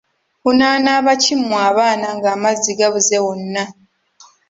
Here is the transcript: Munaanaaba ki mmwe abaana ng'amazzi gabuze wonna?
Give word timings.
Munaanaaba 0.43 1.11
ki 1.21 1.33
mmwe 1.39 1.57
abaana 1.69 2.07
ng'amazzi 2.17 2.71
gabuze 2.79 3.17
wonna? 3.25 3.63